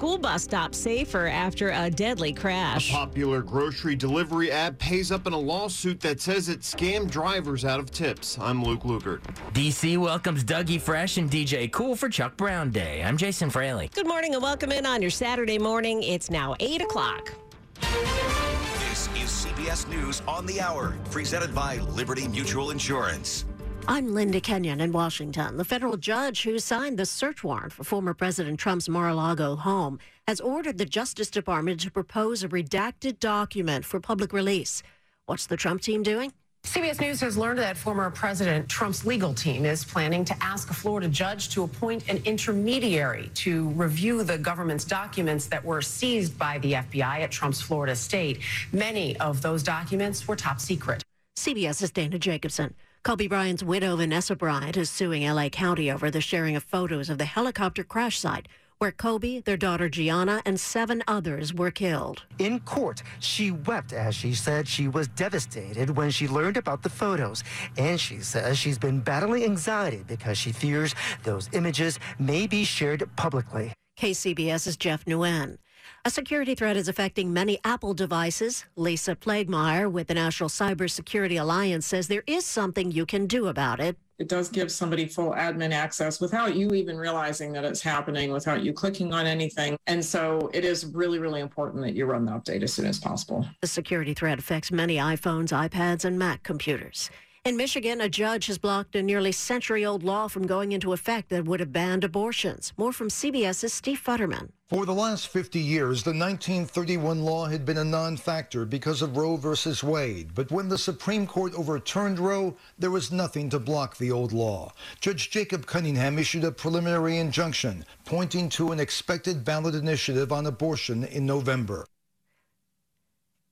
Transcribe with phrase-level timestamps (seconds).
[0.00, 2.90] School bus stop safer after a deadly crash.
[2.90, 7.64] A popular grocery delivery app pays up in a lawsuit that says it scammed drivers
[7.64, 8.36] out of tips.
[8.40, 9.20] I'm Luke Lukert.
[9.52, 13.04] DC welcomes Dougie Fresh and DJ Kool for Chuck Brown Day.
[13.04, 13.90] I'm Jason Fraley.
[13.94, 16.02] Good morning and welcome in on your Saturday morning.
[16.02, 17.32] It's now 8 o'clock.
[17.80, 23.44] This is CBS News on the Hour, presented by Liberty Mutual Insurance.
[23.88, 25.56] I'm Linda Kenyon in Washington.
[25.56, 29.56] The federal judge who signed the search warrant for former President Trump's Mar a Lago
[29.56, 34.84] home has ordered the Justice Department to propose a redacted document for public release.
[35.26, 36.32] What's the Trump team doing?
[36.62, 40.74] CBS News has learned that former President Trump's legal team is planning to ask a
[40.74, 46.58] Florida judge to appoint an intermediary to review the government's documents that were seized by
[46.58, 48.38] the FBI at Trump's Florida state.
[48.70, 51.02] Many of those documents were top secret.
[51.36, 52.74] CBS's Dana Jacobson.
[53.04, 57.18] Kobe Bryant's widow, Vanessa Bryant, is suing LA County over the sharing of photos of
[57.18, 58.46] the helicopter crash site
[58.78, 62.22] where Kobe, their daughter Gianna, and seven others were killed.
[62.38, 66.88] In court, she wept as she said she was devastated when she learned about the
[66.88, 67.44] photos.
[67.76, 73.08] And she says she's been battling anxiety because she fears those images may be shared
[73.16, 73.72] publicly.
[73.98, 75.58] KCBS's Jeff Nguyen.
[76.04, 78.64] A security threat is affecting many Apple devices.
[78.74, 83.78] Lisa Plaggemier with the National Cybersecurity Alliance says there is something you can do about
[83.78, 83.96] it.
[84.18, 88.64] It does give somebody full admin access without you even realizing that it's happening, without
[88.64, 89.76] you clicking on anything.
[89.86, 92.98] And so it is really, really important that you run the update as soon as
[92.98, 93.46] possible.
[93.60, 97.10] The security threat affects many iPhones, iPads, and Mac computers.
[97.44, 101.28] In Michigan, a judge has blocked a nearly century old law from going into effect
[101.30, 102.72] that would have banned abortions.
[102.76, 104.50] More from CBS's Steve Futterman.
[104.72, 109.18] For the last 50 years, the 1931 law had been a non factor because of
[109.18, 110.34] Roe versus Wade.
[110.34, 114.72] But when the Supreme Court overturned Roe, there was nothing to block the old law.
[114.98, 121.04] Judge Jacob Cunningham issued a preliminary injunction pointing to an expected ballot initiative on abortion
[121.04, 121.84] in November.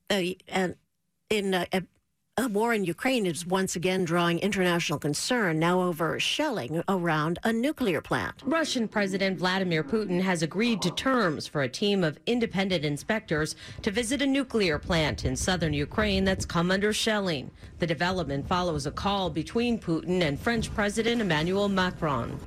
[0.09, 0.75] Uh, and
[1.28, 1.66] in uh,
[2.40, 7.52] a war in Ukraine is once again drawing international concern now over shelling around a
[7.52, 8.34] nuclear plant.
[8.46, 13.90] Russian President Vladimir Putin has agreed to terms for a team of independent inspectors to
[13.90, 17.50] visit a nuclear plant in southern Ukraine that's come under shelling.
[17.78, 22.38] The development follows a call between Putin and French President Emmanuel Macron.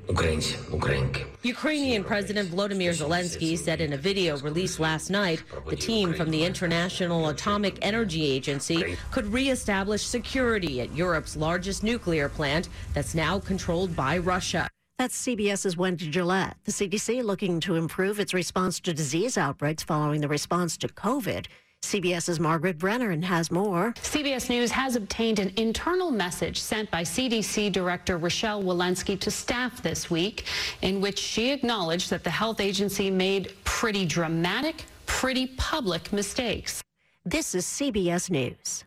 [1.42, 6.44] Ukrainian President Volodymyr Zelensky said in a video released last night the team from the
[6.44, 13.94] International Atomic Energy Agency could reestablish security at Europe's largest nuclear plant that's now controlled
[13.94, 14.68] by Russia.
[14.98, 16.56] That's CBS's Wendy Gillette.
[16.64, 21.46] The CDC looking to improve its response to disease outbreaks following the response to COVID.
[21.82, 23.92] CBS's Margaret Brennan has more.
[23.98, 29.82] CBS News has obtained an internal message sent by CDC Director Rochelle Walensky to staff
[29.82, 30.44] this week,
[30.80, 36.80] in which she acknowledged that the health agency made pretty dramatic, pretty public mistakes.
[37.24, 38.84] This is CBS News.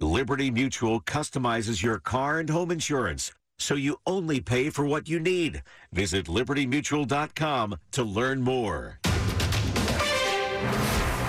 [0.00, 5.20] Liberty Mutual customizes your car and home insurance so you only pay for what you
[5.20, 5.62] need.
[5.92, 8.98] Visit libertymutual.com to learn more.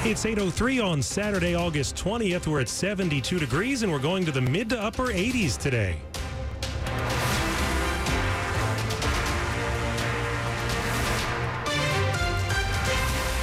[0.04, 2.48] It's 8.03 on Saturday, August 20th.
[2.48, 5.98] We're at 72 degrees and we're going to the mid to upper 80s today.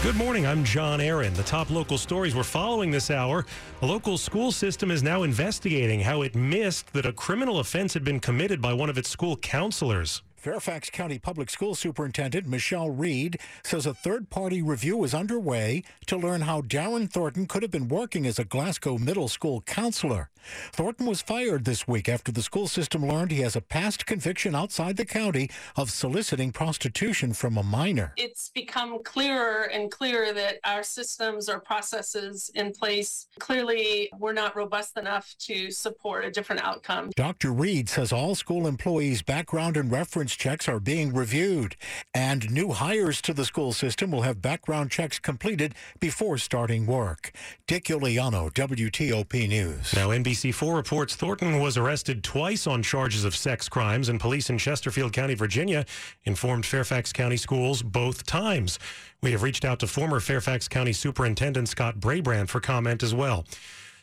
[0.08, 0.46] Good morning.
[0.46, 1.34] I'm John Aaron.
[1.34, 3.44] The top local stories we're following this hour.
[3.82, 8.04] A local school system is now investigating how it missed that a criminal offense had
[8.04, 10.22] been committed by one of its school counselors.
[10.34, 16.16] Fairfax County Public School Superintendent Michelle Reid says a third party review is underway to
[16.16, 20.30] learn how Darren Thornton could have been working as a Glasgow middle school counselor.
[20.72, 24.54] Thornton was fired this week after the school system learned he has a past conviction
[24.54, 28.12] outside the county of soliciting prostitution from a minor.
[28.16, 34.56] It's become clearer and clearer that our systems or processes in place clearly were not
[34.56, 37.10] robust enough to support a different outcome.
[37.16, 37.52] Dr.
[37.52, 41.76] Reid says all school employees' background and reference checks are being reviewed,
[42.14, 47.32] and new hires to the school system will have background checks completed before starting work.
[47.66, 49.94] Dick Uliano, WTOP News.
[49.94, 54.58] Now, NBC4 reports Thornton was arrested twice on charges of sex crimes, and police in
[54.58, 55.86] Chesterfield County, Virginia,
[56.24, 58.78] informed Fairfax County schools both times.
[59.22, 63.46] We have reached out to former Fairfax County Superintendent Scott Brabrand for comment as well.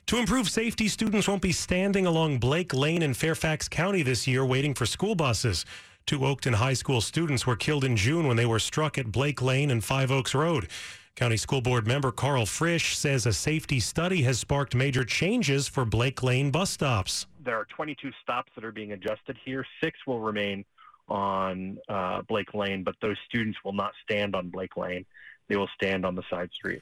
[0.08, 4.44] To improve safety, students won't be standing along Blake Lane in Fairfax County this year
[4.44, 5.64] waiting for school buses.
[6.08, 9.44] Two Oakton High School students were killed in June when they were struck at Blake
[9.44, 10.70] Lane and Five Oaks Road.
[11.16, 15.86] County School Board member Karl Frisch says a safety study has sparked major changes for
[15.86, 17.26] Blake Lane bus stops.
[17.46, 19.66] There are 22 stops that are being adjusted here.
[19.82, 20.66] Six will remain
[21.08, 25.06] on uh, Blake Lane, but those students will not stand on Blake Lane.
[25.48, 26.82] They will stand on the side street.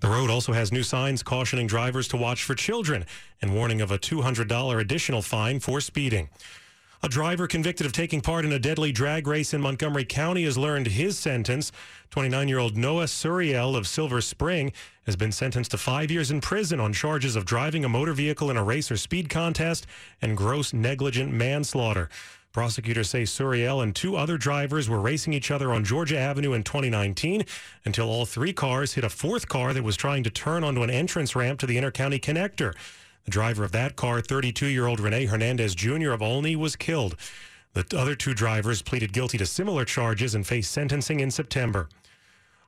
[0.00, 3.04] The road also has new signs cautioning drivers to watch for children
[3.42, 6.30] and warning of a $200 additional fine for speeding.
[7.04, 10.56] A driver convicted of taking part in a deadly drag race in Montgomery County has
[10.56, 11.70] learned his sentence.
[12.08, 14.72] 29 year old Noah Suriel of Silver Spring
[15.04, 18.50] has been sentenced to five years in prison on charges of driving a motor vehicle
[18.50, 19.86] in a race or speed contest
[20.22, 22.08] and gross negligent manslaughter.
[22.54, 26.62] Prosecutors say Suriel and two other drivers were racing each other on Georgia Avenue in
[26.62, 27.44] 2019
[27.84, 30.88] until all three cars hit a fourth car that was trying to turn onto an
[30.88, 32.72] entrance ramp to the intercounty connector.
[33.24, 36.10] The driver of that car, 32 year old Rene Hernandez Jr.
[36.10, 37.16] of Olney, was killed.
[37.72, 41.88] The other two drivers pleaded guilty to similar charges and face sentencing in September.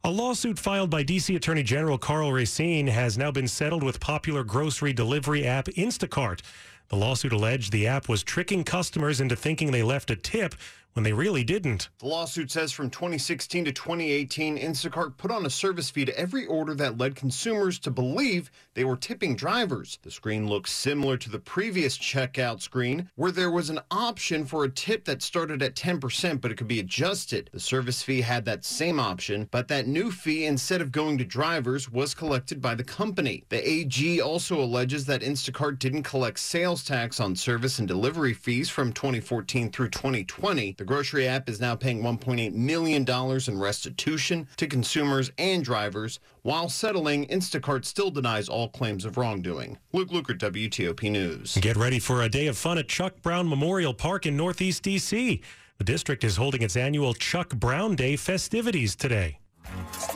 [0.03, 1.35] A lawsuit filed by D.C.
[1.35, 6.41] Attorney General Karl Racine has now been settled with popular grocery delivery app Instacart.
[6.89, 10.55] The lawsuit alleged the app was tricking customers into thinking they left a tip
[10.97, 11.91] when they really didn't.
[11.99, 16.47] The lawsuit says from 2016 to 2018, Instacart put on a service fee to every
[16.47, 19.99] order that led consumers to believe they were tipping drivers.
[20.03, 24.65] The screen looks similar to the previous checkout screen, where there was an option for
[24.65, 27.51] a tip that started at 10%, but it could be adjusted.
[27.53, 31.25] The service fee had that same option, but that new fee, instead of going to
[31.27, 33.45] drivers, was collected by the company.
[33.51, 38.71] The AG also alleges that Instacart didn't collect sales tax on service and delivery fees
[38.71, 40.75] from 2014 through 2020.
[40.79, 43.05] The grocery app is now paying $1.8 million
[43.49, 46.21] in restitution to consumers and drivers.
[46.43, 49.79] While settling, Instacart still denies all claims of wrongdoing.
[49.93, 51.59] Luke Lukert, WTOP News.
[51.61, 55.43] Get ready for a day of fun at Chuck Brown Memorial Park in Northeast D.C.
[55.79, 59.39] The district is holding its annual Chuck Brown Day festivities today.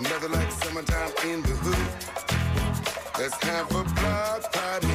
[0.01, 2.21] Nothing like summertime in the hood.
[3.19, 4.90] Let's have a block party.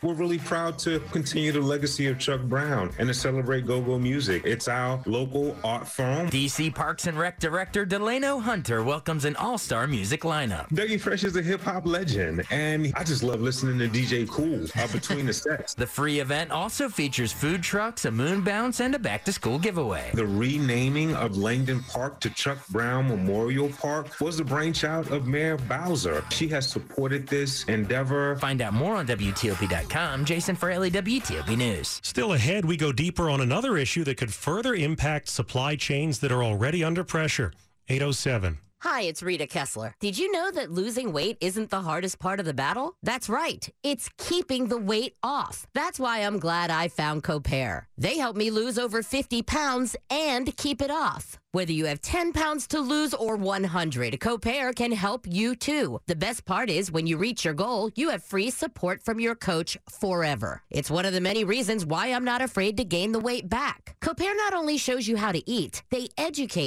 [0.00, 4.42] We're really proud to continue the legacy of Chuck Brown and to celebrate go-go music.
[4.44, 6.30] It's our local art form.
[6.30, 10.68] DC Parks and Rec Director Delano Hunter welcomes an all-star music lineup.
[10.68, 14.92] Dougie Fresh is a hip-hop legend, and I just love listening to DJ Kool up
[14.92, 15.74] between the sets.
[15.74, 20.12] The free event also features food trucks, a moon bounce, and a back-to-school giveaway.
[20.14, 25.56] The renaming of Langdon Park to Chuck Brown Memorial Park was the brainchild of Mayor
[25.56, 26.24] Bowser.
[26.30, 28.36] She has supported this endeavor.
[28.36, 29.87] Find out more on WTOP.com.
[30.24, 32.00] Jason Fraley, WTOP News.
[32.02, 36.30] Still ahead, we go deeper on another issue that could further impact supply chains that
[36.32, 37.52] are already under pressure.
[37.88, 38.58] 807.
[38.82, 39.96] Hi, it's Rita Kessler.
[39.98, 42.94] Did you know that losing weight isn't the hardest part of the battle?
[43.02, 43.68] That's right.
[43.82, 45.66] It's keeping the weight off.
[45.74, 47.86] That's why I'm glad I found Copair.
[47.96, 51.40] They helped me lose over 50 pounds and keep it off.
[51.52, 55.98] Whether you have 10 pounds to lose or 100, Copair can help you too.
[56.06, 59.34] The best part is when you reach your goal, you have free support from your
[59.34, 60.62] coach forever.
[60.70, 63.96] It's one of the many reasons why I'm not afraid to gain the weight back.
[64.02, 66.48] Copair not only shows you how to eat, they educate